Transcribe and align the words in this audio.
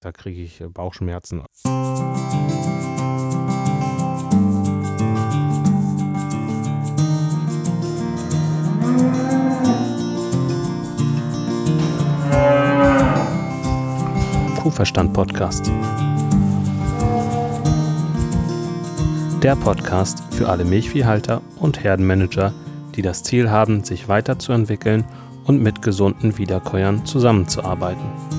Da 0.00 0.12
kriege 0.12 0.42
ich 0.42 0.60
äh, 0.60 0.68
Bauchschmerzen. 0.68 1.42
Kuhverstand 14.62 15.12
Podcast. 15.14 15.66
Der 19.42 19.56
Podcast 19.56 20.22
für 20.30 20.48
alle 20.48 20.64
Milchviehhalter 20.64 21.42
und 21.56 21.82
Herdenmanager, 21.82 22.52
die 22.94 23.02
das 23.02 23.24
Ziel 23.24 23.50
haben, 23.50 23.82
sich 23.82 24.08
weiterzuentwickeln 24.08 25.04
und 25.44 25.60
mit 25.60 25.82
gesunden 25.82 26.38
Wiederkäuern 26.38 27.04
zusammenzuarbeiten. 27.04 28.37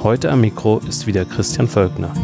Heute 0.00 0.30
am 0.30 0.42
Mikro 0.42 0.78
ist 0.88 1.08
wieder 1.08 1.24
Christian 1.24 1.66
Völkner. 1.66 2.14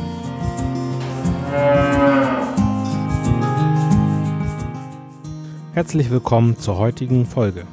Herzlich 5.72 6.08
willkommen 6.08 6.56
zur 6.56 6.78
heutigen 6.78 7.26
Folge. 7.26 7.64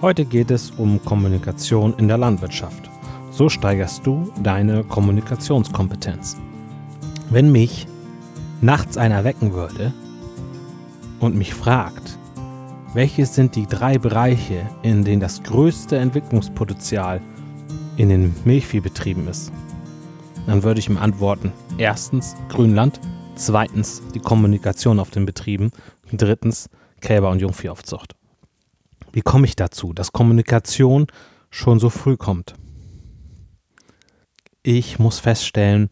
Heute 0.00 0.24
geht 0.24 0.52
es 0.52 0.70
um 0.70 1.04
Kommunikation 1.04 1.94
in 1.98 2.06
der 2.06 2.16
Landwirtschaft. 2.16 2.88
So 3.32 3.48
steigerst 3.48 4.06
du 4.06 4.32
deine 4.40 4.84
Kommunikationskompetenz. 4.84 6.36
Wenn 7.28 7.50
mich 7.50 7.88
nachts 8.60 8.96
einer 8.96 9.24
wecken 9.24 9.52
würde 9.52 9.92
und 11.18 11.34
mich 11.34 11.54
fragt, 11.54 12.18
welche 12.94 13.26
sind 13.26 13.56
die 13.56 13.66
drei 13.66 13.98
Bereiche, 13.98 14.70
in 14.82 15.04
denen 15.04 15.20
das 15.20 15.42
größte 15.42 15.98
Entwicklungspotenzial 15.98 17.20
in 17.96 18.08
den 18.10 18.34
Milchviehbetrieben 18.44 19.26
ist, 19.28 19.52
dann 20.46 20.62
würde 20.62 20.80
ich 20.80 20.88
ihm 20.88 20.98
antworten, 20.98 21.52
erstens 21.78 22.36
Grünland, 22.48 23.00
zweitens 23.34 24.02
die 24.14 24.20
Kommunikation 24.20 25.00
auf 25.00 25.10
den 25.10 25.26
Betrieben, 25.26 25.70
drittens 26.12 26.68
Kälber- 27.00 27.30
und 27.30 27.40
Jungviehaufzucht. 27.40 28.14
Wie 29.12 29.22
komme 29.22 29.46
ich 29.46 29.56
dazu, 29.56 29.92
dass 29.92 30.12
Kommunikation 30.12 31.06
schon 31.50 31.78
so 31.78 31.90
früh 31.90 32.16
kommt? 32.16 32.54
Ich 34.62 34.98
muss 34.98 35.18
feststellen, 35.18 35.88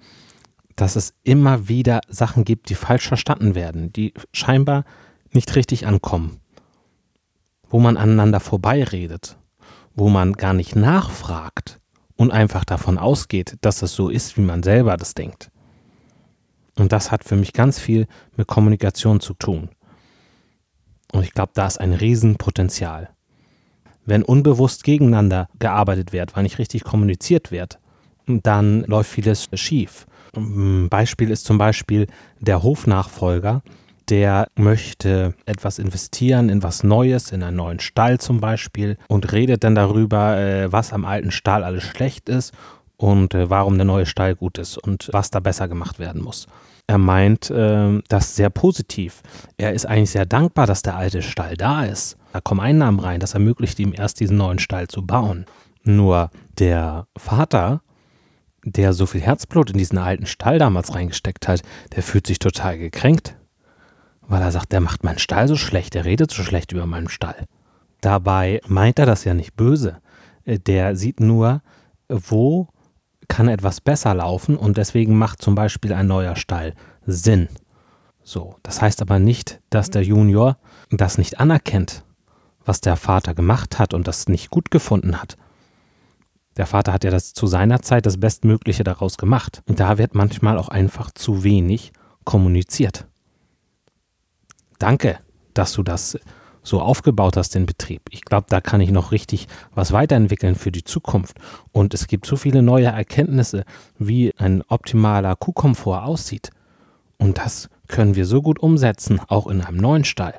dass 0.76 0.96
es 0.96 1.14
immer 1.22 1.68
wieder 1.68 2.00
Sachen 2.08 2.44
gibt, 2.44 2.68
die 2.68 2.74
falsch 2.74 3.06
verstanden 3.06 3.54
werden, 3.54 3.92
die 3.92 4.12
scheinbar 4.32 4.84
nicht 5.32 5.54
richtig 5.56 5.86
ankommen, 5.86 6.40
wo 7.68 7.78
man 7.78 7.96
aneinander 7.96 8.40
vorbeiredet, 8.40 9.38
wo 9.94 10.08
man 10.08 10.32
gar 10.32 10.52
nicht 10.52 10.76
nachfragt, 10.76 11.80
und 12.16 12.30
einfach 12.30 12.64
davon 12.64 12.98
ausgeht, 12.98 13.56
dass 13.60 13.82
es 13.82 13.94
so 13.94 14.08
ist, 14.08 14.36
wie 14.36 14.42
man 14.42 14.62
selber 14.62 14.96
das 14.96 15.14
denkt. 15.14 15.50
Und 16.76 16.92
das 16.92 17.10
hat 17.10 17.24
für 17.24 17.36
mich 17.36 17.52
ganz 17.52 17.78
viel 17.78 18.06
mit 18.36 18.46
Kommunikation 18.46 19.20
zu 19.20 19.34
tun. 19.34 19.70
Und 21.12 21.22
ich 21.22 21.32
glaube, 21.32 21.52
da 21.54 21.66
ist 21.66 21.78
ein 21.78 21.92
Riesenpotenzial. 21.92 23.10
Wenn 24.04 24.22
unbewusst 24.22 24.84
gegeneinander 24.84 25.48
gearbeitet 25.58 26.12
wird, 26.12 26.34
weil 26.34 26.42
nicht 26.42 26.58
richtig 26.58 26.84
kommuniziert 26.84 27.50
wird, 27.50 27.78
dann 28.26 28.82
läuft 28.84 29.10
vieles 29.10 29.48
schief. 29.54 30.06
Ein 30.36 30.88
Beispiel 30.88 31.30
ist 31.30 31.44
zum 31.44 31.58
Beispiel 31.58 32.08
der 32.40 32.62
Hofnachfolger, 32.62 33.62
der 34.08 34.48
möchte 34.56 35.34
etwas 35.46 35.78
investieren 35.78 36.48
in 36.48 36.62
was 36.62 36.82
Neues, 36.82 37.32
in 37.32 37.42
einen 37.42 37.56
neuen 37.56 37.80
Stall 37.80 38.18
zum 38.18 38.40
Beispiel 38.40 38.96
und 39.08 39.32
redet 39.32 39.64
dann 39.64 39.74
darüber, 39.74 40.36
äh, 40.38 40.72
was 40.72 40.92
am 40.92 41.04
alten 41.04 41.30
Stall 41.30 41.64
alles 41.64 41.84
schlecht 41.84 42.28
ist 42.28 42.52
und 42.96 43.34
äh, 43.34 43.50
warum 43.50 43.76
der 43.76 43.86
neue 43.86 44.06
Stall 44.06 44.34
gut 44.34 44.58
ist 44.58 44.78
und 44.78 45.08
was 45.12 45.30
da 45.30 45.40
besser 45.40 45.68
gemacht 45.68 45.98
werden 45.98 46.22
muss. 46.22 46.46
Er 46.86 46.98
meint 46.98 47.50
äh, 47.50 48.02
das 48.08 48.36
sehr 48.36 48.50
positiv. 48.50 49.22
Er 49.56 49.72
ist 49.72 49.86
eigentlich 49.86 50.10
sehr 50.10 50.26
dankbar, 50.26 50.66
dass 50.66 50.82
der 50.82 50.96
alte 50.96 51.22
Stall 51.22 51.56
da 51.56 51.84
ist. 51.84 52.16
Da 52.32 52.40
kommen 52.40 52.60
Einnahmen 52.60 53.00
rein, 53.00 53.20
das 53.20 53.34
ermöglicht 53.34 53.78
ihm 53.78 53.94
erst 53.96 54.20
diesen 54.20 54.36
neuen 54.36 54.58
Stall 54.58 54.88
zu 54.88 55.06
bauen. 55.06 55.46
Nur 55.82 56.30
der 56.58 57.06
Vater, 57.16 57.80
der 58.64 58.92
so 58.92 59.06
viel 59.06 59.20
Herzblut 59.22 59.70
in 59.70 59.78
diesen 59.78 59.98
alten 59.98 60.26
Stall 60.26 60.58
damals 60.58 60.94
reingesteckt 60.94 61.48
hat, 61.48 61.62
der 61.94 62.02
fühlt 62.02 62.26
sich 62.26 62.38
total 62.38 62.78
gekränkt 62.78 63.36
weil 64.28 64.42
er 64.42 64.52
sagt, 64.52 64.72
der 64.72 64.80
macht 64.80 65.04
meinen 65.04 65.18
Stall 65.18 65.48
so 65.48 65.56
schlecht, 65.56 65.94
der 65.94 66.04
redet 66.04 66.30
so 66.30 66.42
schlecht 66.42 66.72
über 66.72 66.86
meinen 66.86 67.08
Stall. 67.08 67.46
Dabei 68.00 68.60
meint 68.66 68.98
er 68.98 69.06
das 69.06 69.24
ja 69.24 69.34
nicht 69.34 69.54
böse. 69.54 69.98
Äh, 70.44 70.58
der 70.58 70.96
sieht 70.96 71.20
nur, 71.20 71.62
wo 72.08 72.68
kann 73.28 73.48
etwas 73.48 73.80
besser 73.80 74.14
laufen 74.14 74.56
und 74.56 74.76
deswegen 74.76 75.16
macht 75.16 75.40
zum 75.40 75.54
Beispiel 75.54 75.92
ein 75.92 76.06
neuer 76.06 76.36
Stall 76.36 76.74
Sinn. 77.06 77.48
So, 78.22 78.56
das 78.62 78.80
heißt 78.80 79.02
aber 79.02 79.18
nicht, 79.18 79.60
dass 79.70 79.90
der 79.90 80.02
Junior 80.02 80.58
das 80.90 81.18
nicht 81.18 81.40
anerkennt, 81.40 82.04
was 82.64 82.80
der 82.80 82.96
Vater 82.96 83.34
gemacht 83.34 83.78
hat 83.78 83.94
und 83.94 84.06
das 84.06 84.28
nicht 84.28 84.50
gut 84.50 84.70
gefunden 84.70 85.20
hat. 85.20 85.36
Der 86.56 86.66
Vater 86.66 86.92
hat 86.92 87.04
ja 87.04 87.10
das 87.10 87.32
zu 87.34 87.46
seiner 87.46 87.82
Zeit 87.82 88.06
das 88.06 88.18
Bestmögliche 88.18 88.84
daraus 88.84 89.18
gemacht. 89.18 89.62
Und 89.66 89.80
da 89.80 89.98
wird 89.98 90.14
manchmal 90.14 90.56
auch 90.56 90.68
einfach 90.68 91.10
zu 91.10 91.42
wenig 91.42 91.92
kommuniziert. 92.24 93.06
Danke, 94.78 95.18
dass 95.54 95.72
du 95.72 95.82
das 95.82 96.18
so 96.64 96.80
aufgebaut 96.80 97.36
hast, 97.36 97.54
den 97.54 97.66
Betrieb. 97.66 98.02
Ich 98.10 98.22
glaube, 98.22 98.46
da 98.48 98.60
kann 98.60 98.80
ich 98.80 98.90
noch 98.90 99.12
richtig 99.12 99.46
was 99.74 99.92
weiterentwickeln 99.92 100.54
für 100.54 100.72
die 100.72 100.82
Zukunft. 100.82 101.36
Und 101.72 101.94
es 101.94 102.06
gibt 102.06 102.26
so 102.26 102.36
viele 102.36 102.62
neue 102.62 102.86
Erkenntnisse, 102.86 103.64
wie 103.98 104.34
ein 104.38 104.62
optimaler 104.68 105.36
Kuhkomfort 105.36 106.02
aussieht. 106.02 106.50
Und 107.18 107.38
das 107.38 107.68
können 107.86 108.16
wir 108.16 108.26
so 108.26 108.42
gut 108.42 108.58
umsetzen, 108.58 109.20
auch 109.28 109.46
in 109.46 109.60
einem 109.60 109.76
neuen 109.76 110.04
Stall. 110.04 110.38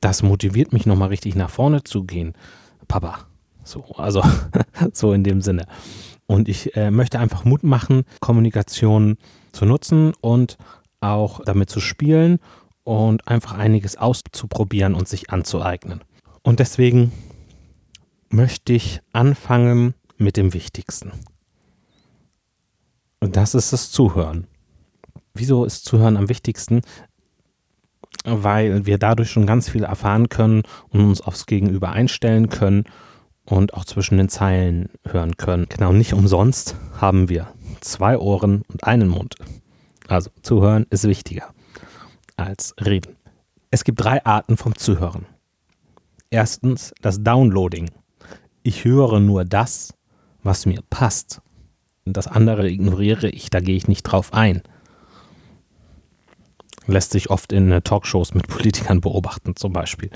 Das 0.00 0.22
motiviert 0.22 0.72
mich 0.72 0.86
nochmal 0.86 1.08
richtig 1.08 1.36
nach 1.36 1.50
vorne 1.50 1.84
zu 1.84 2.04
gehen. 2.04 2.32
Papa. 2.88 3.26
So, 3.62 3.84
also 3.96 4.22
so 4.92 5.12
in 5.12 5.22
dem 5.22 5.42
Sinne. 5.42 5.66
Und 6.26 6.48
ich 6.48 6.74
äh, 6.76 6.90
möchte 6.90 7.18
einfach 7.18 7.44
Mut 7.44 7.62
machen, 7.62 8.04
Kommunikation 8.20 9.18
zu 9.52 9.64
nutzen 9.64 10.12
und 10.20 10.56
auch 11.00 11.44
damit 11.44 11.70
zu 11.70 11.80
spielen 11.80 12.38
und 12.86 13.26
einfach 13.26 13.54
einiges 13.54 13.96
auszuprobieren 13.96 14.94
und 14.94 15.08
sich 15.08 15.30
anzueignen. 15.30 16.02
Und 16.42 16.60
deswegen 16.60 17.10
möchte 18.28 18.74
ich 18.74 19.00
anfangen 19.12 19.94
mit 20.18 20.36
dem 20.36 20.54
Wichtigsten. 20.54 21.10
Und 23.18 23.34
das 23.34 23.56
ist 23.56 23.72
das 23.72 23.90
Zuhören. 23.90 24.46
Wieso 25.34 25.64
ist 25.64 25.84
Zuhören 25.84 26.16
am 26.16 26.28
wichtigsten? 26.28 26.82
Weil 28.24 28.86
wir 28.86 28.98
dadurch 28.98 29.32
schon 29.32 29.46
ganz 29.46 29.68
viel 29.68 29.82
erfahren 29.82 30.28
können 30.28 30.62
und 30.88 31.00
uns 31.00 31.20
aufs 31.20 31.46
Gegenüber 31.46 31.90
einstellen 31.90 32.50
können 32.50 32.84
und 33.44 33.74
auch 33.74 33.84
zwischen 33.84 34.16
den 34.16 34.28
Zeilen 34.28 34.90
hören 35.04 35.36
können. 35.36 35.66
Genau, 35.68 35.92
nicht 35.92 36.12
umsonst 36.12 36.76
haben 37.00 37.28
wir 37.28 37.48
zwei 37.80 38.16
Ohren 38.16 38.62
und 38.68 38.84
einen 38.84 39.08
Mund. 39.08 39.34
Also 40.06 40.30
zuhören 40.42 40.86
ist 40.90 41.02
wichtiger 41.08 41.52
als 42.36 42.74
reden. 42.84 43.16
Es 43.70 43.84
gibt 43.84 44.00
drei 44.00 44.24
Arten 44.24 44.56
vom 44.56 44.76
Zuhören. 44.76 45.26
Erstens 46.30 46.94
das 47.02 47.22
Downloading. 47.22 47.90
Ich 48.62 48.84
höre 48.84 49.20
nur 49.20 49.44
das, 49.44 49.94
was 50.42 50.66
mir 50.66 50.80
passt. 50.90 51.40
Das 52.04 52.26
andere 52.26 52.70
ignoriere 52.70 53.28
ich, 53.28 53.50
da 53.50 53.60
gehe 53.60 53.76
ich 53.76 53.88
nicht 53.88 54.02
drauf 54.04 54.32
ein. 54.32 54.62
Lässt 56.86 57.12
sich 57.12 57.30
oft 57.30 57.52
in 57.52 57.80
Talkshows 57.82 58.34
mit 58.34 58.46
Politikern 58.48 59.00
beobachten 59.00 59.56
zum 59.56 59.72
Beispiel. 59.72 60.10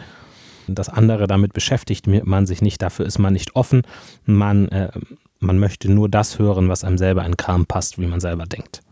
Das 0.69 0.89
andere, 0.89 1.27
damit 1.27 1.53
beschäftigt 1.53 2.07
man 2.07 2.47
sich 2.47 2.63
nicht, 2.63 2.81
dafür 2.81 3.07
ist 3.07 3.19
man 3.19 3.33
nicht 3.33 3.57
offen. 3.57 3.83
Man, 4.25 4.69
äh, 4.69 4.91
man 5.41 5.59
möchte 5.59 5.91
nur 5.91 6.09
das 6.09 6.39
hören, 6.39 6.69
was 6.69 6.85
einem 6.85 6.99
selber 6.99 7.25
in 7.25 7.37
Kram 7.37 7.67
passt, 7.67 7.99
wie 7.99 8.07
man 8.07 8.21
selber 8.21 8.45
denkt 8.45 8.83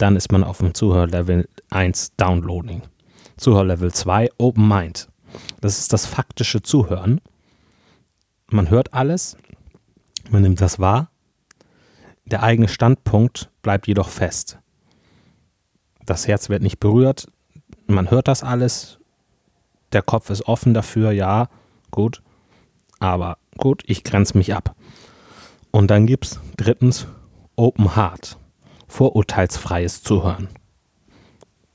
dann 0.00 0.16
ist 0.16 0.32
man 0.32 0.44
auf 0.44 0.58
dem 0.58 0.72
Zuhörlevel 0.72 1.46
1 1.68 2.16
Downloading. 2.16 2.82
Zuhörlevel 3.36 3.92
2 3.92 4.30
Open 4.38 4.66
Mind. 4.66 5.08
Das 5.60 5.78
ist 5.78 5.92
das 5.92 6.06
faktische 6.06 6.62
Zuhören. 6.62 7.20
Man 8.50 8.70
hört 8.70 8.94
alles, 8.94 9.36
man 10.30 10.42
nimmt 10.42 10.60
das 10.60 10.78
wahr. 10.78 11.10
Der 12.24 12.42
eigene 12.42 12.68
Standpunkt 12.68 13.50
bleibt 13.60 13.86
jedoch 13.88 14.08
fest. 14.08 14.58
Das 16.06 16.26
Herz 16.26 16.48
wird 16.48 16.62
nicht 16.62 16.80
berührt, 16.80 17.26
man 17.86 18.10
hört 18.10 18.26
das 18.26 18.42
alles, 18.42 18.98
der 19.92 20.02
Kopf 20.02 20.30
ist 20.30 20.46
offen 20.46 20.72
dafür, 20.72 21.12
ja, 21.12 21.48
gut, 21.90 22.22
aber 23.00 23.36
gut, 23.58 23.82
ich 23.86 24.02
grenze 24.02 24.38
mich 24.38 24.54
ab. 24.54 24.74
Und 25.70 25.90
dann 25.90 26.06
gibt 26.06 26.24
es 26.24 26.40
drittens 26.56 27.06
Open 27.54 27.94
Heart 27.94 28.39
vorurteilsfreies 28.90 30.02
Zuhören. 30.02 30.48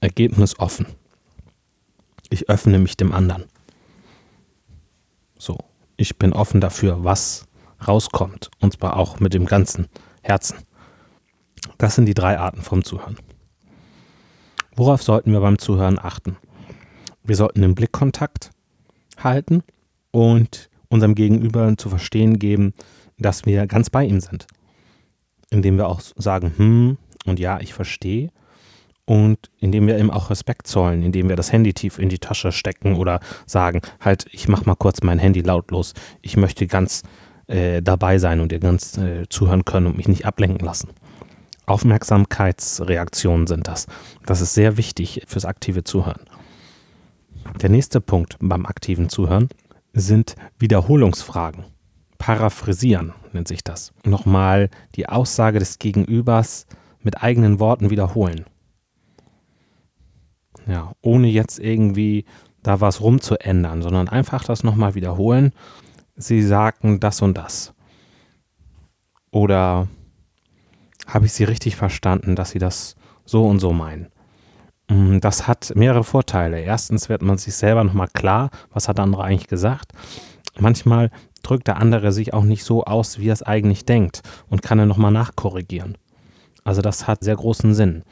Ergebnis 0.02 0.60
offen. 0.60 0.86
Ich 2.30 2.50
öffne 2.50 2.78
mich 2.78 2.98
dem 2.98 3.14
anderen. 3.14 3.46
So, 5.40 5.58
ich 5.98 6.18
bin 6.18 6.34
offen 6.34 6.60
dafür, 6.62 7.04
was 7.04 7.46
rauskommt. 7.88 8.52
Und 8.60 8.74
zwar 8.74 8.98
auch 8.98 9.20
mit 9.20 9.34
dem 9.34 9.46
ganzen 9.46 9.88
Herzen. 10.22 10.58
Das 11.78 11.96
sind 11.96 12.06
die 12.06 12.14
drei 12.14 12.38
Arten 12.38 12.62
vom 12.62 12.84
Zuhören. 12.84 13.18
Worauf 14.76 15.02
sollten 15.02 15.32
wir 15.32 15.40
beim 15.40 15.58
Zuhören 15.58 15.98
achten? 15.98 16.36
Wir 17.24 17.38
sollten 17.38 17.62
den 17.62 17.76
Blickkontakt 17.76 18.52
halten 19.18 19.64
und 20.12 20.70
unserem 20.90 21.16
Gegenüber 21.16 21.78
zu 21.78 21.90
verstehen 21.90 22.40
geben, 22.40 22.74
dass 23.18 23.46
wir 23.46 23.66
ganz 23.68 23.90
bei 23.90 24.04
ihm 24.04 24.20
sind. 24.20 24.48
Indem 25.50 25.78
wir 25.78 25.88
auch 25.88 26.02
sagen, 26.18 26.54
hm 26.58 26.98
und 27.26 27.40
ja, 27.40 27.60
ich 27.60 27.74
verstehe. 27.74 28.30
Und 29.06 29.52
indem 29.60 29.86
wir 29.86 30.00
ihm 30.00 30.10
auch 30.10 30.32
Respekt 30.32 30.66
zollen, 30.66 31.04
indem 31.04 31.30
wir 31.30 31.36
das 31.36 31.52
Handy 31.52 31.74
tief 31.74 32.00
in 32.00 32.10
die 32.10 32.18
Tasche 32.18 32.52
stecken 32.52 32.96
oder 32.96 33.20
sagen, 33.46 33.82
halt, 34.00 34.26
ich 34.32 34.48
mach 34.48 34.66
mal 34.66 34.76
kurz 34.76 35.04
mein 35.04 35.20
Handy 35.20 35.42
lautlos. 35.42 35.94
Ich 36.24 36.38
möchte 36.38 36.66
ganz 36.66 37.04
äh, 37.46 37.84
dabei 37.84 38.18
sein 38.18 38.40
und 38.40 38.52
dir 38.52 38.60
ganz 38.60 38.98
äh, 38.98 39.30
zuhören 39.30 39.64
können 39.64 39.86
und 39.86 39.98
mich 39.98 40.08
nicht 40.08 40.26
ablenken 40.26 40.66
lassen. 40.66 40.90
Aufmerksamkeitsreaktionen 41.68 43.48
sind 43.48 43.68
das. 43.68 43.86
Das 44.26 44.42
ist 44.42 44.54
sehr 44.54 44.78
wichtig 44.78 45.22
fürs 45.28 45.46
aktive 45.46 45.84
Zuhören. 45.84 46.22
Der 47.62 47.70
nächste 47.70 48.02
Punkt 48.02 48.38
beim 48.40 48.66
aktiven 48.66 49.10
Zuhören 49.10 49.50
sind 49.94 50.36
Wiederholungsfragen. 50.60 51.66
Paraphrasieren 52.18 53.14
nennt 53.34 53.48
sich 53.48 53.64
das. 53.64 53.94
Nochmal 54.04 54.70
die 54.96 55.08
Aussage 55.08 55.60
des 55.60 55.80
Gegenübers 55.80 56.66
mit 57.06 57.24
eigenen 57.24 57.60
Worten 57.60 57.90
wiederholen. 57.90 58.46
Ja, 60.68 60.94
ohne 61.02 61.28
jetzt 61.28 61.60
irgendwie 61.60 62.26
da 62.64 62.82
was 62.82 63.00
rumzuändern, 63.00 63.82
sondern 63.82 64.10
einfach 64.10 64.44
das 64.44 64.64
nochmal 64.64 64.96
wiederholen. 64.96 65.54
Sie 66.16 66.42
sagten 66.42 67.00
das 67.00 67.22
und 67.22 67.38
das. 67.38 67.74
Oder 69.32 69.88
habe 71.08 71.26
ich 71.28 71.34
Sie 71.34 71.44
richtig 71.44 71.76
verstanden, 71.76 72.36
dass 72.36 72.50
Sie 72.50 72.60
das 72.60 72.96
so 73.26 73.46
und 73.46 73.60
so 73.60 73.72
meinen? 73.72 74.08
Mm, 74.90 75.20
das 75.20 75.48
hat 75.48 75.74
mehrere 75.76 76.04
Vorteile. 76.04 76.60
Erstens 76.62 77.10
wird 77.10 77.22
man 77.22 77.38
sich 77.38 77.56
selber 77.56 77.84
nochmal 77.84 78.08
klar, 78.08 78.50
was 78.72 78.88
hat 78.88 78.98
der 78.98 79.04
andere 79.04 79.24
eigentlich 79.24 79.48
gesagt. 79.48 79.92
Manchmal 80.58 81.12
drückt 81.44 81.68
der 81.68 81.78
andere 81.78 82.12
sich 82.12 82.34
auch 82.34 82.44
nicht 82.44 82.64
so 82.64 82.86
aus, 82.86 83.20
wie 83.20 83.30
er 83.30 83.34
es 83.34 83.44
eigentlich 83.44 83.86
denkt 83.86 84.22
und 84.50 84.62
kann 84.64 84.80
er 84.80 84.86
nochmal 84.86 85.12
nachkorrigieren. 85.12 85.98
Also 86.66 86.82
das 86.82 87.08
hat 87.08 87.24
sehr 87.24 87.38
großen 87.38 87.74
Sinn. 87.74 88.04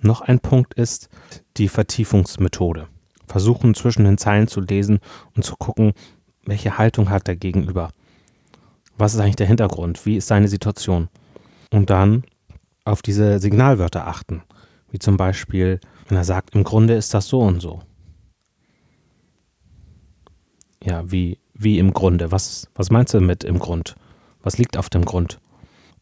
Noch 0.00 0.22
ein 0.22 0.40
Punkt 0.40 0.74
ist 0.74 1.08
die 1.56 1.68
Vertiefungsmethode. 1.68 2.88
Versuchen 3.28 3.74
zwischen 3.74 4.04
den 4.04 4.18
Zeilen 4.18 4.48
zu 4.48 4.60
lesen 4.60 4.98
und 5.36 5.44
zu 5.44 5.54
gucken, 5.56 5.92
welche 6.44 6.76
Haltung 6.78 7.10
hat 7.10 7.28
der 7.28 7.36
Gegenüber. 7.36 7.90
Was 8.98 9.14
ist 9.14 9.20
eigentlich 9.20 9.36
der 9.36 9.46
Hintergrund? 9.46 10.04
Wie 10.04 10.16
ist 10.16 10.26
seine 10.26 10.48
Situation? 10.48 11.08
Und 11.70 11.90
dann 11.90 12.24
auf 12.84 13.02
diese 13.02 13.38
Signalwörter 13.38 14.06
achten. 14.06 14.42
Wie 14.90 14.98
zum 14.98 15.16
Beispiel, 15.16 15.78
wenn 16.08 16.18
er 16.18 16.24
sagt, 16.24 16.54
im 16.54 16.64
Grunde 16.64 16.94
ist 16.94 17.14
das 17.14 17.28
so 17.28 17.40
und 17.40 17.60
so. 17.60 17.82
Ja, 20.82 21.10
wie, 21.10 21.38
wie 21.54 21.78
im 21.78 21.92
Grunde? 21.92 22.32
Was, 22.32 22.68
was 22.74 22.90
meinst 22.90 23.14
du 23.14 23.20
mit 23.20 23.44
im 23.44 23.58
Grund? 23.58 23.94
Was 24.42 24.58
liegt 24.58 24.76
auf 24.76 24.90
dem 24.90 25.04
Grund? 25.04 25.40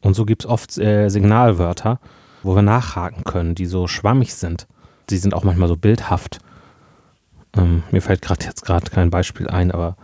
Und 0.03 0.15
so 0.15 0.25
gibt 0.25 0.45
es 0.45 0.51
oft 0.51 0.79
äh, 0.79 1.09
Signalwörter, 1.09 2.01
wo 2.43 2.55
wir 2.55 2.63
nachhaken 2.63 3.25
können, 3.25 3.55
die 3.55 3.67
so 3.67 3.87
schwammig 3.87 4.35
sind. 4.35 4.67
Die 5.11 5.19
sind 5.19 5.35
auch 5.35 5.45
manchmal 5.45 5.69
so 5.69 5.77
bildhaft. 5.77 6.39
Ähm, 7.57 7.83
mir 7.91 8.01
fällt 8.01 8.23
gerade 8.23 8.45
jetzt 8.45 8.65
gerade 8.65 8.91
kein 8.91 9.11
Beispiel 9.11 9.49
ein, 9.49 9.71
aber 9.73 9.97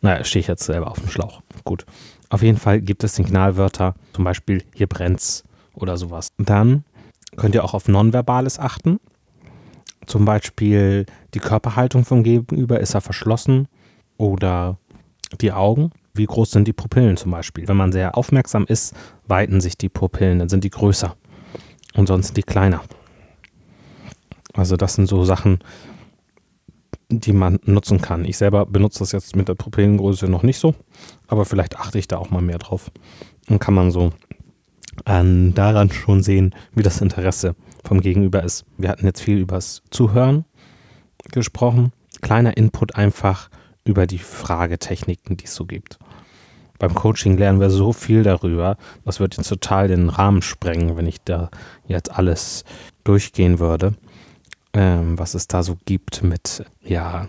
naja, 0.00 0.22
stehe 0.24 0.40
ich 0.40 0.46
jetzt 0.46 0.64
selber 0.64 0.90
auf 0.90 1.00
dem 1.00 1.08
Schlauch. 1.08 1.42
Gut. 1.64 1.84
Auf 2.30 2.42
jeden 2.42 2.58
Fall 2.58 2.80
gibt 2.80 3.02
es 3.04 3.14
Signalwörter, 3.14 3.94
zum 4.12 4.24
Beispiel 4.24 4.62
hier 4.74 4.86
brennt's 4.86 5.44
oder 5.74 5.96
sowas. 5.96 6.32
Dann 6.38 6.84
könnt 7.36 7.54
ihr 7.54 7.64
auch 7.64 7.74
auf 7.74 7.88
Nonverbales 7.88 8.58
achten. 8.58 9.00
Zum 10.06 10.24
Beispiel 10.24 11.06
die 11.34 11.38
Körperhaltung 11.38 12.04
vom 12.04 12.22
Gegenüber, 12.22 12.80
ist 12.80 12.94
er 12.94 13.00
verschlossen 13.00 13.68
oder 14.16 14.78
die 15.40 15.52
Augen. 15.52 15.90
Wie 16.14 16.26
groß 16.26 16.50
sind 16.50 16.66
die 16.66 16.72
Pupillen 16.72 17.16
zum 17.16 17.30
Beispiel? 17.30 17.68
Wenn 17.68 17.76
man 17.76 17.92
sehr 17.92 18.16
aufmerksam 18.16 18.64
ist, 18.66 18.94
weiten 19.26 19.60
sich 19.60 19.78
die 19.78 19.88
Pupillen, 19.88 20.38
dann 20.38 20.48
sind 20.48 20.64
die 20.64 20.70
größer 20.70 21.16
und 21.94 22.06
sonst 22.06 22.26
sind 22.28 22.36
die 22.36 22.42
kleiner. 22.42 22.82
Also 24.54 24.76
das 24.76 24.94
sind 24.94 25.06
so 25.06 25.24
Sachen, 25.24 25.60
die 27.10 27.32
man 27.32 27.58
nutzen 27.64 28.00
kann. 28.00 28.24
Ich 28.24 28.36
selber 28.36 28.66
benutze 28.66 29.00
das 29.00 29.12
jetzt 29.12 29.36
mit 29.36 29.48
der 29.48 29.54
Pupillengröße 29.54 30.28
noch 30.28 30.42
nicht 30.42 30.58
so, 30.58 30.74
aber 31.26 31.44
vielleicht 31.44 31.78
achte 31.78 31.98
ich 31.98 32.08
da 32.08 32.18
auch 32.18 32.30
mal 32.30 32.42
mehr 32.42 32.58
drauf. 32.58 32.90
Dann 33.46 33.58
kann 33.58 33.74
man 33.74 33.90
so 33.90 34.12
ähm, 35.06 35.54
daran 35.54 35.90
schon 35.90 36.22
sehen, 36.22 36.54
wie 36.74 36.82
das 36.82 37.00
Interesse 37.00 37.54
vom 37.84 38.00
Gegenüber 38.00 38.42
ist. 38.42 38.64
Wir 38.76 38.90
hatten 38.90 39.06
jetzt 39.06 39.22
viel 39.22 39.38
übers 39.38 39.82
Zuhören 39.90 40.44
gesprochen. 41.32 41.92
Kleiner 42.20 42.56
Input 42.56 42.96
einfach 42.96 43.48
über 43.88 44.06
die 44.06 44.18
Fragetechniken, 44.18 45.36
die 45.38 45.46
es 45.46 45.54
so 45.54 45.64
gibt. 45.64 45.98
Beim 46.78 46.94
Coaching 46.94 47.36
lernen 47.36 47.58
wir 47.58 47.70
so 47.70 47.92
viel 47.92 48.22
darüber, 48.22 48.76
das 49.04 49.18
wird 49.18 49.36
jetzt 49.36 49.48
total 49.48 49.88
den 49.88 50.10
Rahmen 50.10 50.42
sprengen, 50.42 50.96
wenn 50.96 51.06
ich 51.06 51.20
da 51.24 51.50
jetzt 51.88 52.12
alles 52.12 52.64
durchgehen 53.02 53.58
würde, 53.58 53.94
ähm, 54.74 55.18
was 55.18 55.34
es 55.34 55.48
da 55.48 55.64
so 55.64 55.76
gibt 55.86 56.22
mit, 56.22 56.64
ja, 56.84 57.26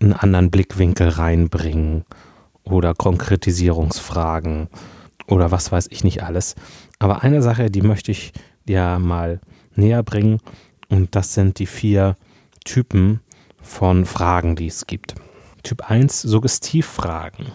einen 0.00 0.12
anderen 0.14 0.50
Blickwinkel 0.50 1.08
reinbringen 1.08 2.04
oder 2.64 2.94
Konkretisierungsfragen 2.94 4.68
oder 5.26 5.50
was 5.50 5.72
weiß 5.72 5.88
ich 5.90 6.04
nicht 6.04 6.22
alles. 6.22 6.54
Aber 6.98 7.22
eine 7.22 7.42
Sache, 7.42 7.70
die 7.70 7.82
möchte 7.82 8.12
ich 8.12 8.32
dir 8.66 8.98
mal 8.98 9.40
näher 9.74 10.02
bringen 10.02 10.40
und 10.88 11.14
das 11.14 11.34
sind 11.34 11.58
die 11.58 11.66
vier 11.66 12.16
Typen 12.64 13.20
von 13.60 14.06
Fragen, 14.06 14.56
die 14.56 14.68
es 14.68 14.86
gibt. 14.86 15.14
Typ 15.66 15.90
1 15.90 16.22
Suggestivfragen. 16.22 17.50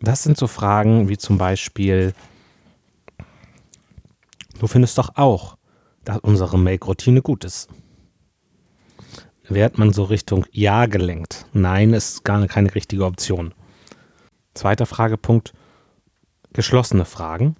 Das 0.00 0.22
sind 0.22 0.36
so 0.36 0.46
Fragen 0.46 1.08
wie 1.08 1.16
zum 1.16 1.38
Beispiel, 1.38 2.12
du 4.58 4.66
findest 4.66 4.98
doch 4.98 5.16
auch, 5.16 5.56
dass 6.04 6.18
unsere 6.18 6.58
Make-Routine 6.58 7.22
gut 7.22 7.44
ist. 7.44 7.70
Wird 9.48 9.78
man 9.78 9.94
so 9.94 10.04
Richtung 10.04 10.44
Ja 10.50 10.84
gelenkt? 10.84 11.46
Nein, 11.54 11.94
ist 11.94 12.22
gar 12.22 12.46
keine 12.48 12.74
richtige 12.74 13.06
Option. 13.06 13.54
Zweiter 14.52 14.84
Fragepunkt, 14.84 15.54
geschlossene 16.52 17.06
Fragen. 17.06 17.56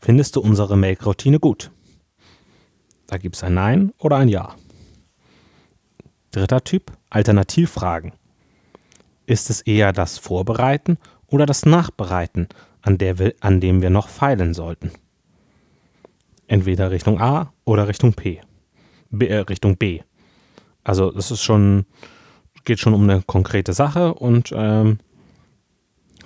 Findest 0.00 0.34
du 0.34 0.40
unsere 0.40 0.76
Make-Routine 0.76 1.38
gut? 1.38 1.70
Da 3.06 3.18
gibt 3.18 3.36
es 3.36 3.44
ein 3.44 3.54
Nein 3.54 3.92
oder 4.00 4.16
ein 4.16 4.28
Ja. 4.28 4.56
Dritter 6.36 6.62
Typ, 6.62 6.92
Alternativfragen. 7.08 8.12
Ist 9.24 9.48
es 9.48 9.62
eher 9.62 9.94
das 9.94 10.18
Vorbereiten 10.18 10.98
oder 11.28 11.46
das 11.46 11.64
Nachbereiten, 11.64 12.48
an, 12.82 13.00
wir, 13.00 13.34
an 13.40 13.62
dem 13.62 13.80
wir 13.80 13.88
noch 13.88 14.08
feilen 14.08 14.52
sollten? 14.52 14.90
Entweder 16.46 16.90
Richtung 16.90 17.22
A 17.22 17.54
oder 17.64 17.88
Richtung 17.88 18.12
P. 18.12 18.42
B, 19.08 19.28
äh, 19.28 19.38
Richtung 19.38 19.78
B. 19.78 20.02
Also 20.84 21.10
das 21.10 21.30
ist 21.30 21.42
schon, 21.42 21.86
geht 22.64 22.80
schon 22.80 22.92
um 22.92 23.04
eine 23.04 23.22
konkrete 23.22 23.72
Sache 23.72 24.12
und 24.12 24.52
ähm, 24.54 24.98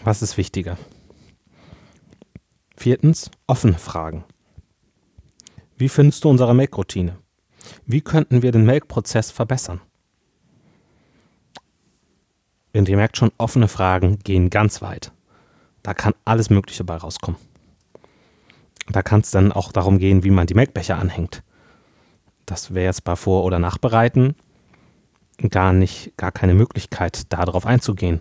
was 0.02 0.22
ist 0.22 0.36
wichtiger? 0.36 0.76
Viertens, 2.76 3.30
offene 3.46 3.78
Fragen. 3.78 4.24
Wie 5.76 5.88
findest 5.88 6.24
du 6.24 6.30
unsere 6.30 6.52
Make-Routine? 6.52 7.16
Wie 7.86 8.00
könnten 8.00 8.42
wir 8.42 8.50
den 8.50 8.66
Make-Prozess 8.66 9.30
verbessern? 9.30 9.80
Und 12.72 12.88
ihr 12.88 12.96
merkt 12.96 13.16
schon, 13.16 13.32
offene 13.38 13.68
Fragen 13.68 14.18
gehen 14.20 14.50
ganz 14.50 14.82
weit. 14.82 15.12
Da 15.82 15.94
kann 15.94 16.14
alles 16.24 16.50
Mögliche 16.50 16.84
bei 16.84 16.96
rauskommen. 16.96 17.40
Da 18.88 19.02
kann 19.02 19.20
es 19.20 19.30
dann 19.30 19.52
auch 19.52 19.72
darum 19.72 19.98
gehen, 19.98 20.24
wie 20.24 20.30
man 20.30 20.46
die 20.46 20.54
Melkbecher 20.54 20.98
anhängt. 20.98 21.42
Das 22.46 22.74
wäre 22.74 22.86
jetzt 22.86 23.04
bei 23.04 23.16
Vor- 23.16 23.44
oder 23.44 23.58
Nachbereiten 23.58 24.34
gar 25.48 25.72
nicht, 25.72 26.16
gar 26.16 26.32
keine 26.32 26.54
Möglichkeit, 26.54 27.32
darauf 27.32 27.64
einzugehen. 27.66 28.20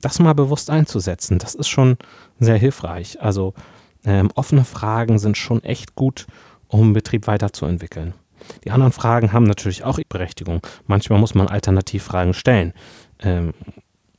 Das 0.00 0.18
mal 0.18 0.34
bewusst 0.34 0.68
einzusetzen, 0.68 1.38
das 1.38 1.54
ist 1.54 1.68
schon 1.68 1.96
sehr 2.38 2.58
hilfreich. 2.58 3.22
Also 3.22 3.54
ähm, 4.04 4.30
offene 4.34 4.64
Fragen 4.64 5.18
sind 5.18 5.38
schon 5.38 5.62
echt 5.62 5.94
gut, 5.94 6.26
um 6.68 6.92
Betrieb 6.92 7.26
weiterzuentwickeln. 7.26 8.12
Die 8.64 8.70
anderen 8.70 8.92
Fragen 8.92 9.32
haben 9.32 9.44
natürlich 9.44 9.84
auch 9.84 9.98
Berechtigung. 10.08 10.60
Manchmal 10.86 11.18
muss 11.18 11.34
man 11.34 11.48
Alternativfragen 11.48 12.34
stellen. 12.34 12.72
Ähm, 13.20 13.54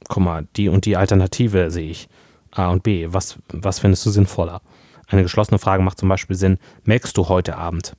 guck 0.08 0.24
mal, 0.24 0.48
die 0.56 0.70
und 0.70 0.86
die 0.86 0.98
Alternative 0.98 1.72
sehe 1.72 1.90
ich. 1.90 2.10
A 2.52 2.70
und 2.70 2.84
B. 2.84 3.08
Was, 3.10 3.38
was 3.50 3.80
findest 3.80 4.06
du 4.06 4.10
sinnvoller? 4.12 4.62
Eine 5.08 5.24
geschlossene 5.24 5.60
Frage 5.60 5.84
macht 5.84 6.00
zum 6.00 6.10
Beispiel 6.10 6.36
Sinn, 6.36 6.58
merkst 6.84 7.16
du 7.18 7.28
heute 7.28 7.58
Abend? 7.58 7.96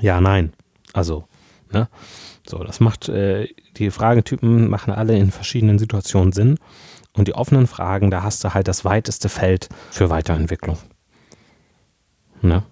Ja, 0.00 0.20
nein. 0.20 0.52
Also, 0.92 1.24
ne? 1.72 1.88
So, 2.48 2.64
das 2.64 2.80
macht, 2.80 3.08
äh, 3.08 3.48
die 3.76 3.90
Fragetypen 3.90 4.70
machen 4.70 4.92
alle 4.92 5.18
in 5.18 5.30
verschiedenen 5.30 5.78
Situationen 5.78 6.32
Sinn. 6.32 6.58
Und 7.12 7.28
die 7.28 7.34
offenen 7.34 7.66
Fragen, 7.66 8.10
da 8.10 8.22
hast 8.22 8.44
du 8.44 8.54
halt 8.54 8.68
das 8.68 8.84
weiteste 8.84 9.28
Feld 9.28 9.68
für 9.90 10.08
Weiterentwicklung. 10.08 10.78
Ne? 12.40 12.62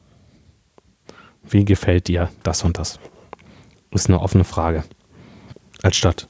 Wie 1.48 1.64
gefällt 1.64 2.08
dir 2.08 2.30
das 2.42 2.64
und 2.64 2.78
das? 2.78 2.98
Ist 3.90 4.08
eine 4.08 4.20
offene 4.20 4.44
Frage. 4.44 4.84
Als 5.82 5.96
statt, 5.96 6.28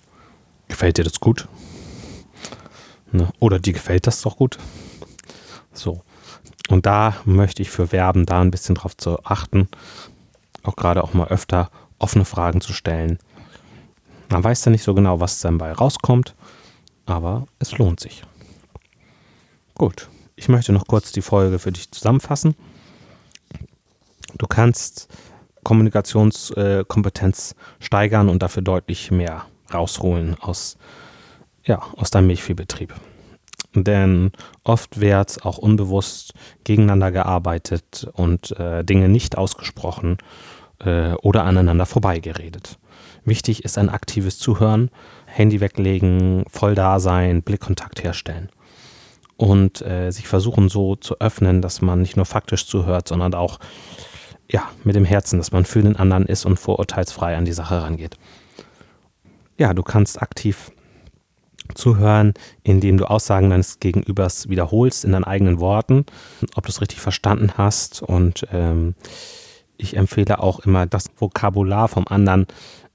gefällt 0.68 0.98
dir 0.98 1.04
das 1.04 1.20
gut? 1.20 1.48
Ne? 3.12 3.28
Oder 3.40 3.58
dir 3.58 3.72
gefällt 3.72 4.06
das 4.06 4.20
doch 4.22 4.36
gut? 4.36 4.58
So. 5.72 6.02
Und 6.68 6.86
da 6.86 7.16
möchte 7.24 7.62
ich 7.62 7.70
für 7.70 7.92
werben, 7.92 8.26
da 8.26 8.40
ein 8.40 8.50
bisschen 8.50 8.74
drauf 8.74 8.96
zu 8.96 9.24
achten, 9.24 9.68
auch 10.62 10.76
gerade 10.76 11.02
auch 11.04 11.14
mal 11.14 11.28
öfter 11.28 11.70
offene 11.98 12.24
Fragen 12.24 12.60
zu 12.60 12.72
stellen. 12.72 13.18
Man 14.28 14.42
weiß 14.42 14.64
ja 14.64 14.72
nicht 14.72 14.82
so 14.82 14.94
genau, 14.94 15.20
was 15.20 15.40
dann 15.40 15.58
bei 15.58 15.72
rauskommt, 15.72 16.34
aber 17.06 17.46
es 17.60 17.78
lohnt 17.78 18.00
sich. 18.00 18.24
Gut, 19.74 20.08
ich 20.34 20.48
möchte 20.48 20.72
noch 20.72 20.86
kurz 20.86 21.12
die 21.12 21.22
Folge 21.22 21.58
für 21.58 21.70
dich 21.70 21.90
zusammenfassen. 21.90 22.56
Du 24.38 24.46
kannst 24.46 25.08
Kommunikationskompetenz 25.64 27.54
steigern 27.80 28.28
und 28.28 28.42
dafür 28.42 28.62
deutlich 28.62 29.10
mehr 29.10 29.46
rausholen 29.72 30.36
aus, 30.40 30.76
ja, 31.64 31.82
aus 31.96 32.10
deinem 32.10 32.28
Milchviehbetrieb. 32.28 32.94
Denn 33.74 34.30
oft 34.64 35.00
wird 35.00 35.44
auch 35.44 35.58
unbewusst 35.58 36.32
gegeneinander 36.64 37.10
gearbeitet 37.10 38.08
und 38.14 38.58
äh, 38.58 38.84
Dinge 38.84 39.08
nicht 39.08 39.36
ausgesprochen 39.36 40.18
äh, 40.80 41.12
oder 41.14 41.44
aneinander 41.44 41.84
vorbeigeredet. 41.84 42.78
Wichtig 43.24 43.64
ist 43.64 43.76
ein 43.76 43.88
aktives 43.88 44.38
Zuhören, 44.38 44.90
Handy 45.26 45.60
weglegen, 45.60 46.44
voll 46.48 46.74
da 46.74 47.00
sein, 47.00 47.42
Blickkontakt 47.42 48.04
herstellen. 48.04 48.50
Und 49.36 49.82
äh, 49.82 50.10
sich 50.12 50.28
versuchen 50.28 50.68
so 50.68 50.96
zu 50.96 51.18
öffnen, 51.20 51.60
dass 51.60 51.82
man 51.82 52.00
nicht 52.00 52.16
nur 52.16 52.24
faktisch 52.24 52.66
zuhört, 52.66 53.08
sondern 53.08 53.34
auch 53.34 53.58
ja, 54.50 54.70
mit 54.84 54.96
dem 54.96 55.04
Herzen, 55.04 55.38
dass 55.38 55.52
man 55.52 55.64
für 55.64 55.82
den 55.82 55.96
anderen 55.96 56.26
ist 56.26 56.44
und 56.44 56.58
vorurteilsfrei 56.58 57.36
an 57.36 57.44
die 57.44 57.52
Sache 57.52 57.82
rangeht. 57.82 58.16
Ja, 59.58 59.74
du 59.74 59.82
kannst 59.82 60.20
aktiv 60.20 60.70
zuhören, 61.74 62.34
indem 62.62 62.96
du 62.96 63.06
Aussagen 63.10 63.50
deines 63.50 63.80
Gegenübers 63.80 64.48
wiederholst 64.48 65.04
in 65.04 65.12
deinen 65.12 65.24
eigenen 65.24 65.60
Worten, 65.60 66.06
ob 66.54 66.64
du 66.64 66.70
es 66.70 66.80
richtig 66.80 67.00
verstanden 67.00 67.52
hast. 67.56 68.02
Und 68.02 68.46
ähm, 68.52 68.94
ich 69.76 69.96
empfehle 69.96 70.38
auch 70.38 70.60
immer, 70.60 70.86
das 70.86 71.06
Vokabular 71.16 71.88
vom 71.88 72.06
anderen 72.08 72.46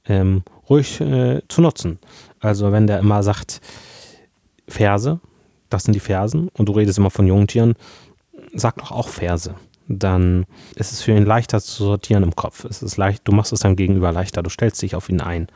ähm, 0.06 0.44
ruhig 0.70 1.02
äh, 1.02 1.42
zu 1.48 1.62
nutzen. 1.62 2.00
Also 2.40 2.72
wenn 2.72 2.88
der 2.88 3.00
immer 3.00 3.24
sagt, 3.24 3.62
Verse, 4.68 5.20
das 5.70 5.84
sind 5.84 5.94
die 5.94 6.00
Versen, 6.00 6.50
und 6.50 6.68
du 6.68 6.74
redest 6.74 6.98
immer 6.98 7.12
von 7.12 7.28
Jungtieren, 7.28 7.76
sag 8.54 8.78
doch 8.78 8.92
auch 8.92 9.10
Verse. 9.10 9.56
Dann 9.88 10.46
ist 10.76 10.92
es 10.92 11.02
für 11.02 11.12
ihn 11.12 11.26
leichter 11.26 11.60
zu 11.60 11.84
sortieren 11.84 12.24
im 12.24 12.36
Kopf. 12.36 12.64
Es 12.66 12.82
ist 12.82 12.98
leicht, 12.98 13.28
du 13.28 13.32
machst 13.32 13.52
es 13.52 13.62
deinem 13.62 13.76
Gegenüber 13.76 14.12
leichter, 14.12 14.44
du 14.44 14.50
stellst 14.50 14.82
dich 14.82 14.96
auf 14.96 15.10
ihn 15.10 15.22
ein. 15.22 15.48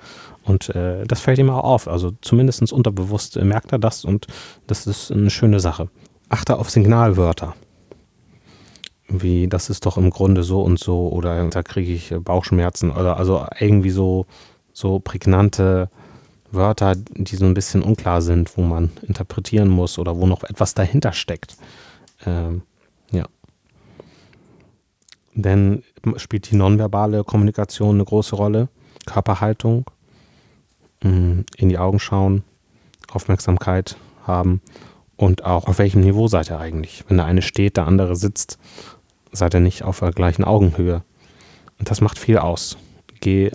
Und 0.44 0.70
äh, 0.75 1.05
das 1.05 1.22
fällt 1.22 1.39
ihm 1.39 1.50
auch 1.50 1.63
auf. 1.63 1.88
Also 1.88 2.12
zumindest 2.22 2.72
unterbewusst 2.72 3.36
merkt 3.38 3.72
er 3.72 3.79
das 3.79 4.05
und 4.05 4.27
das 4.67 4.88
ist 4.88 5.12
eine 5.12 5.29
schöne 5.29 5.60
Sache. 5.60 5.89
Achte 6.29 6.58
auf 6.58 6.70
Signalwörter. 6.70 7.55
Wie, 9.08 9.48
das 9.48 9.70
ist 9.70 9.86
doch 9.86 9.98
im 9.98 10.10
Grunde 10.10 10.44
so 10.44 10.62
und 10.62 10.79
so 10.79 11.10
oder 11.10 11.48
da 11.50 11.62
kriege 11.62 11.94
ich 11.94 12.13
Bauchschmerzen 12.20 12.89
oder 12.89 13.17
also 13.17 13.46
irgendwie 13.60 13.91
so, 13.91 14.25
so 14.74 15.00
prägnante 15.00 15.89
Wörter, 16.51 16.96
die 16.96 17.36
so 17.36 17.46
ein 17.46 17.53
bisschen 17.53 17.84
unklar 17.84 18.22
sind, 18.22 18.58
wo 18.58 18.62
man 18.62 18.91
interpretieren 19.08 19.70
muss 19.70 20.00
oder 20.00 20.17
wo 20.17 20.25
noch 20.25 20.44
etwas 20.44 20.74
dahinter 20.74 21.13
steckt. 21.13 21.55
Ähm. 22.25 22.63
Denn 25.36 25.84
spielt 26.15 26.50
die 26.50 26.56
nonverbale 26.56 27.24
Kommunikation 27.24 27.96
eine 27.96 28.06
große 28.06 28.36
Rolle. 28.36 28.70
Körperhaltung, 29.06 29.86
mm, 31.04 31.42
in 31.58 31.70
die 31.70 31.77
Augen 31.77 32.00
schauen, 32.00 32.44
Aufmerksamkeit 33.12 33.98
haben 34.25 34.62
und 35.18 35.46
auch 35.46 35.68
auf 35.68 35.77
welchem 35.77 36.01
Niveau 36.01 36.27
seid 36.27 36.50
ihr 36.50 36.60
eigentlich. 36.60 37.04
Wenn 37.08 37.18
der 37.18 37.25
eine 37.25 37.42
steht, 37.42 37.77
der 37.77 37.86
andere 37.86 38.15
sitzt, 38.15 38.58
seid 39.32 39.54
ihr 39.54 39.60
nicht 39.60 39.84
auf 39.84 40.00
der 40.00 40.12
gleichen 40.12 40.44
Augenhöhe. 40.44 41.04
Und 41.77 41.89
das 41.89 42.01
macht 42.01 42.18
viel 42.18 42.38
aus. 42.38 42.77
Geh 43.20 43.51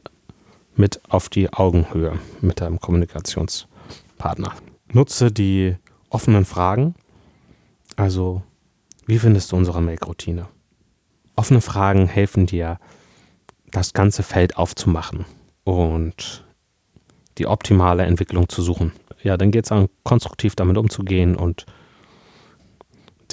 mit 0.77 1.01
auf 1.09 1.29
die 1.29 1.53
Augenhöhe 1.53 2.19
mit 2.41 2.61
deinem 2.61 2.81
Kommunikationspartner. 2.81 4.53
Nutze 4.93 5.33
die 5.33 5.77
offenen 6.11 6.45
Fragen. 6.45 6.95
Also, 7.97 8.43
wie 9.07 9.19
findest 9.19 9.53
du 9.53 9.57
unsere 9.57 9.83
Make-Routine? 9.83 10.47
Offene 11.41 11.63
Fragen 11.63 12.07
helfen 12.07 12.45
dir, 12.45 12.77
das 13.71 13.95
ganze 13.95 14.23
Feld 14.23 14.59
aufzumachen 14.59 15.25
und 15.65 16.45
die 17.39 17.47
optimale 17.47 18.05
Entwicklung 18.05 18.51
zu 18.51 18.61
suchen. 18.61 18.93
Ja, 19.23 19.39
dann 19.39 19.51
geht 19.51 19.65
es 19.65 19.73
an, 19.73 19.89
konstruktiv 20.03 20.55
damit 20.55 20.77
umzugehen 20.77 21.37
und 21.37 21.65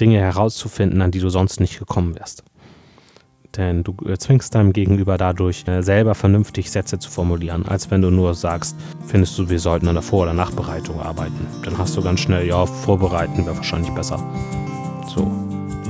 Dinge 0.00 0.20
herauszufinden, 0.20 1.02
an 1.02 1.10
die 1.10 1.18
du 1.18 1.28
sonst 1.28 1.60
nicht 1.60 1.78
gekommen 1.78 2.18
wärst. 2.18 2.44
Denn 3.58 3.84
du 3.84 3.94
zwingst 4.16 4.54
deinem 4.54 4.72
Gegenüber 4.72 5.18
dadurch, 5.18 5.68
äh, 5.68 5.82
selber 5.82 6.14
vernünftig 6.14 6.70
Sätze 6.70 6.98
zu 6.98 7.10
formulieren, 7.10 7.66
als 7.66 7.90
wenn 7.90 8.00
du 8.00 8.10
nur 8.10 8.32
sagst, 8.32 8.74
findest 9.04 9.38
du, 9.38 9.50
wir 9.50 9.60
sollten 9.60 9.86
an 9.86 9.96
der 9.96 10.02
Vor- 10.02 10.22
oder 10.22 10.32
Nachbereitung 10.32 10.98
arbeiten. 10.98 11.46
Dann 11.62 11.76
hast 11.76 11.94
du 11.94 12.00
ganz 12.00 12.20
schnell, 12.20 12.46
ja, 12.46 12.64
vorbereiten 12.64 13.44
wäre 13.44 13.56
wahrscheinlich 13.58 13.90
besser. 13.90 14.18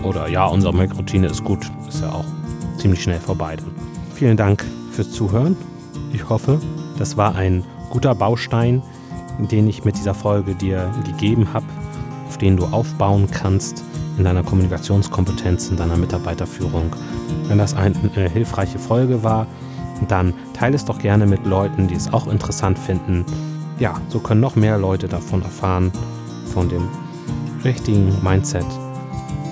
Oder 0.09 0.27
ja, 0.29 0.47
unsere 0.47 0.75
Make-Routine 0.75 1.27
ist 1.27 1.45
gut. 1.45 1.71
Ist 1.87 2.01
ja 2.01 2.11
auch 2.11 2.25
ziemlich 2.79 3.03
schnell 3.03 3.21
vorbei 3.21 3.57
dann. 3.57 3.71
Vielen 4.15 4.39
Dank 4.39 4.65
fürs 4.91 5.13
Zuhören. 5.13 5.55
Ich 6.15 6.27
hoffe, 6.31 6.59
das 6.99 7.19
war 7.19 7.35
ein 7.35 7.63
guter 7.91 8.15
Baustein, 8.15 8.83
den 9.39 9.69
ich 9.69 9.85
mit 9.85 9.99
dieser 9.99 10.15
Folge 10.15 10.55
dir 10.55 10.91
gegeben 11.05 11.53
habe, 11.53 11.67
auf 12.27 12.39
den 12.39 12.57
du 12.57 12.65
aufbauen 12.65 13.29
kannst 13.31 13.85
in 14.17 14.25
deiner 14.25 14.43
Kommunikationskompetenz, 14.43 15.69
in 15.69 15.77
deiner 15.77 15.99
Mitarbeiterführung. 15.99 16.91
Wenn 17.47 17.59
das 17.59 17.75
eine 17.75 17.95
äh, 18.17 18.31
hilfreiche 18.31 18.79
Folge 18.79 19.23
war, 19.23 19.47
dann 20.09 20.33
teile 20.55 20.77
es 20.77 20.87
doch 20.87 20.99
gerne 20.99 21.27
mit 21.27 21.45
Leuten, 21.45 21.87
die 21.87 21.95
es 21.95 22.11
auch 22.15 22.29
interessant 22.29 22.79
finden. 22.79 23.27
Ja, 23.79 24.01
so 24.09 24.21
können 24.21 24.41
noch 24.41 24.57
mehr 24.57 24.79
Leute 24.79 25.07
davon 25.07 25.43
erfahren, 25.43 25.93
von 26.55 26.71
dem 26.71 26.89
richtigen 27.63 28.17
Mindset, 28.23 28.65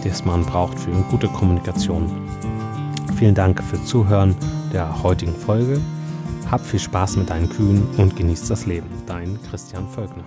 das 0.09 0.25
man 0.25 0.45
braucht 0.45 0.79
für 0.79 0.93
eine 0.93 1.03
gute 1.03 1.29
Kommunikation. 1.29 2.11
Vielen 3.17 3.35
Dank 3.35 3.63
fürs 3.63 3.85
Zuhören 3.87 4.37
der 4.73 5.03
heutigen 5.03 5.35
Folge. 5.35 5.81
Hab 6.51 6.65
viel 6.65 6.79
Spaß 6.81 7.17
mit 7.17 7.31
deinen 7.31 7.49
Kühen 7.49 7.87
und 7.97 8.15
genießt 8.15 8.51
das 8.51 8.67
Leben. 8.67 8.87
Dein 9.07 9.39
Christian 9.51 9.89
Völkner. 9.89 10.25